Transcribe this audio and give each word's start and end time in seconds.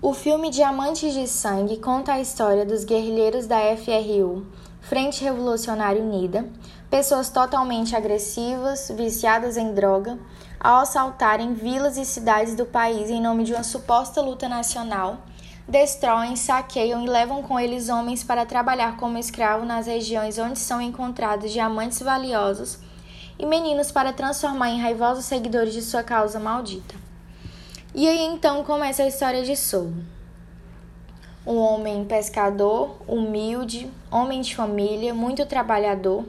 O 0.00 0.14
filme 0.14 0.48
Diamantes 0.48 1.12
de 1.12 1.26
Sangue 1.26 1.78
conta 1.78 2.12
a 2.12 2.20
história 2.20 2.64
dos 2.64 2.84
guerrilheiros 2.84 3.48
da 3.48 3.58
FRU, 3.76 4.46
Frente 4.80 5.24
Revolucionária 5.24 6.00
Unida, 6.00 6.48
pessoas 6.88 7.30
totalmente 7.30 7.96
agressivas, 7.96 8.92
viciadas 8.94 9.56
em 9.56 9.74
droga, 9.74 10.16
ao 10.60 10.82
assaltarem 10.82 11.52
vilas 11.52 11.96
e 11.96 12.04
cidades 12.04 12.54
do 12.54 12.64
país 12.64 13.10
em 13.10 13.20
nome 13.20 13.42
de 13.42 13.52
uma 13.52 13.64
suposta 13.64 14.20
luta 14.20 14.48
nacional, 14.48 15.18
destroem, 15.66 16.36
saqueiam 16.36 17.04
e 17.04 17.08
levam 17.08 17.42
com 17.42 17.58
eles 17.58 17.88
homens 17.88 18.22
para 18.22 18.46
trabalhar 18.46 18.96
como 18.98 19.18
escravo 19.18 19.64
nas 19.64 19.88
regiões 19.88 20.38
onde 20.38 20.60
são 20.60 20.80
encontrados 20.80 21.50
diamantes 21.50 22.00
valiosos 22.00 22.78
e 23.36 23.44
meninos 23.44 23.90
para 23.90 24.12
transformar 24.12 24.70
em 24.70 24.80
raivosos 24.80 25.24
seguidores 25.24 25.72
de 25.74 25.82
sua 25.82 26.04
causa 26.04 26.38
maldita. 26.38 27.07
E 27.94 28.06
aí 28.06 28.22
então 28.26 28.62
começa 28.64 29.02
a 29.02 29.08
história 29.08 29.42
de 29.42 29.56
Solo. 29.56 29.94
Um 31.46 31.56
homem 31.56 32.04
pescador, 32.04 32.96
humilde, 33.06 33.90
homem 34.10 34.42
de 34.42 34.54
família, 34.54 35.14
muito 35.14 35.46
trabalhador, 35.46 36.26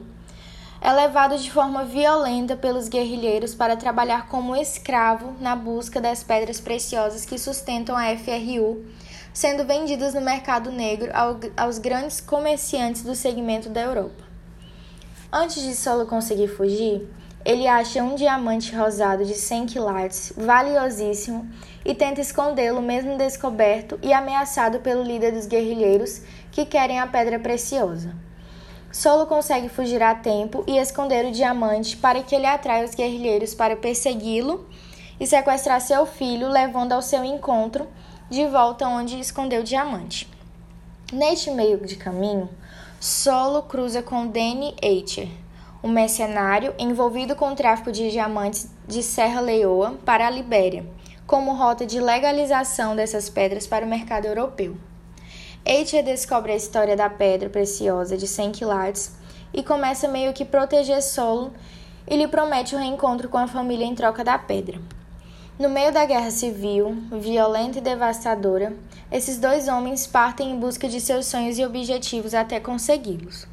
é 0.80 0.90
levado 0.90 1.36
de 1.36 1.52
forma 1.52 1.84
violenta 1.84 2.56
pelos 2.56 2.88
guerrilheiros 2.88 3.54
para 3.54 3.76
trabalhar 3.76 4.28
como 4.28 4.56
escravo 4.56 5.34
na 5.38 5.54
busca 5.54 6.00
das 6.00 6.24
pedras 6.24 6.58
preciosas 6.58 7.26
que 7.26 7.38
sustentam 7.38 7.94
a 7.94 8.16
FRU, 8.16 8.82
sendo 9.30 9.66
vendidas 9.66 10.14
no 10.14 10.22
mercado 10.22 10.72
negro 10.72 11.12
aos 11.54 11.78
grandes 11.78 12.22
comerciantes 12.22 13.02
do 13.02 13.14
segmento 13.14 13.68
da 13.68 13.82
Europa. 13.82 14.24
Antes 15.30 15.62
de 15.62 15.76
Solo 15.76 16.06
conseguir 16.06 16.48
fugir, 16.48 17.06
ele 17.44 17.66
acha 17.66 18.02
um 18.02 18.14
diamante 18.14 18.74
rosado 18.74 19.24
de 19.24 19.34
100 19.34 19.66
quilates, 19.66 20.32
valiosíssimo, 20.36 21.48
e 21.84 21.94
tenta 21.94 22.20
escondê-lo 22.20 22.82
mesmo 22.82 23.16
descoberto 23.16 23.98
e 24.02 24.12
ameaçado 24.12 24.80
pelo 24.80 25.02
líder 25.02 25.32
dos 25.32 25.46
guerrilheiros 25.46 26.20
que 26.52 26.66
querem 26.66 27.00
a 27.00 27.06
pedra 27.06 27.38
preciosa. 27.38 28.14
Solo 28.92 29.26
consegue 29.26 29.68
fugir 29.68 30.02
a 30.02 30.14
tempo 30.14 30.64
e 30.66 30.76
esconder 30.76 31.24
o 31.24 31.32
diamante 31.32 31.96
para 31.96 32.22
que 32.22 32.34
ele 32.34 32.46
atraia 32.46 32.84
os 32.84 32.94
guerrilheiros 32.94 33.54
para 33.54 33.76
persegui-lo 33.76 34.68
e 35.18 35.26
sequestrar 35.26 35.80
seu 35.80 36.04
filho, 36.04 36.48
levando 36.48 36.92
ao 36.92 37.00
seu 37.00 37.24
encontro 37.24 37.88
de 38.28 38.46
volta 38.46 38.86
onde 38.86 39.18
escondeu 39.18 39.60
o 39.60 39.64
diamante. 39.64 40.28
Neste 41.12 41.50
meio 41.50 41.78
de 41.84 41.96
caminho, 41.96 42.48
Solo 43.00 43.62
cruza 43.62 44.02
com 44.02 44.26
Danny 44.26 44.74
Eicher, 44.82 45.30
um 45.82 45.88
mercenário 45.88 46.74
envolvido 46.78 47.34
com 47.34 47.52
o 47.52 47.56
tráfico 47.56 47.90
de 47.90 48.10
diamantes 48.10 48.68
de 48.86 49.02
Serra 49.02 49.40
Leoa 49.40 49.98
para 50.04 50.26
a 50.26 50.30
Libéria, 50.30 50.86
como 51.26 51.54
rota 51.54 51.86
de 51.86 51.98
legalização 52.00 52.94
dessas 52.94 53.30
pedras 53.30 53.66
para 53.66 53.84
o 53.84 53.88
mercado 53.88 54.26
europeu. 54.26 54.76
Eicher 55.64 56.04
descobre 56.04 56.52
a 56.52 56.56
história 56.56 56.96
da 56.96 57.08
pedra 57.08 57.48
preciosa 57.48 58.16
de 58.16 58.26
100 58.26 58.52
quilates 58.52 59.12
e 59.52 59.62
começa 59.62 60.08
meio 60.08 60.32
que 60.32 60.44
proteger 60.44 61.02
Solo 61.02 61.52
e 62.06 62.16
lhe 62.16 62.28
promete 62.28 62.74
o 62.74 62.78
um 62.78 62.80
reencontro 62.80 63.28
com 63.28 63.38
a 63.38 63.46
família 63.46 63.84
em 63.84 63.94
troca 63.94 64.24
da 64.24 64.38
pedra. 64.38 64.80
No 65.58 65.68
meio 65.68 65.92
da 65.92 66.06
guerra 66.06 66.30
civil, 66.30 66.96
violenta 67.12 67.78
e 67.78 67.82
devastadora, 67.82 68.74
esses 69.12 69.38
dois 69.38 69.68
homens 69.68 70.06
partem 70.06 70.50
em 70.50 70.58
busca 70.58 70.88
de 70.88 71.00
seus 71.00 71.26
sonhos 71.26 71.58
e 71.58 71.64
objetivos 71.64 72.34
até 72.34 72.58
consegui-los. 72.58 73.46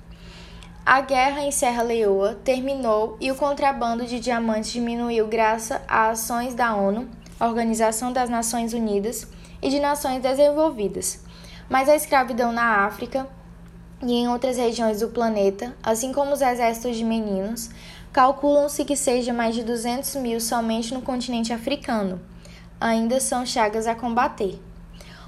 A 0.89 1.01
guerra 1.01 1.41
em 1.41 1.51
Serra 1.51 1.83
Leoa 1.83 2.39
terminou 2.45 3.17
e 3.19 3.29
o 3.29 3.35
contrabando 3.35 4.05
de 4.05 4.21
diamantes 4.21 4.71
diminuiu 4.71 5.27
graças 5.27 5.81
a 5.85 6.11
ações 6.11 6.55
da 6.55 6.73
ONU, 6.73 7.09
Organização 7.41 8.13
das 8.13 8.29
Nações 8.29 8.71
Unidas 8.71 9.27
e 9.61 9.69
de 9.69 9.81
nações 9.81 10.21
desenvolvidas, 10.21 11.21
mas 11.67 11.89
a 11.89 11.95
escravidão 11.97 12.53
na 12.53 12.85
África 12.85 13.27
e 14.01 14.13
em 14.13 14.29
outras 14.29 14.55
regiões 14.55 15.01
do 15.01 15.09
planeta, 15.09 15.75
assim 15.83 16.13
como 16.13 16.31
os 16.31 16.41
exércitos 16.41 16.95
de 16.95 17.03
meninos, 17.03 17.69
calculam-se 18.13 18.85
que 18.85 18.95
seja 18.95 19.33
mais 19.33 19.55
de 19.55 19.63
200 19.63 20.15
mil 20.15 20.39
somente 20.39 20.93
no 20.93 21.01
continente 21.01 21.51
africano. 21.51 22.21
Ainda 22.79 23.19
são 23.19 23.45
chagas 23.45 23.87
a 23.87 23.93
combater. 23.93 24.57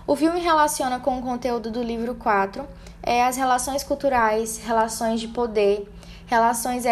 O 0.07 0.15
filme 0.15 0.39
relaciona 0.39 1.01
com 1.01 1.19
o 1.19 1.21
conteúdo 1.21 1.69
do 1.69 1.83
livro 1.83 2.15
4 2.15 2.65
é, 3.09 3.23
as 3.23 3.37
relações 3.37 3.83
culturais, 3.83 4.59
relações 4.63 5.19
de 5.19 5.27
poder, 5.29 5.91
relações 6.27 6.85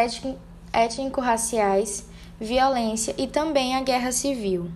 étnico-raciais, 0.73 2.07
violência 2.41 3.13
e 3.19 3.27
também 3.27 3.75
a 3.75 3.81
guerra 3.81 4.11
civil. 4.11 4.67